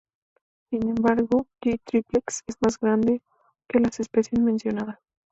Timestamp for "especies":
3.99-4.41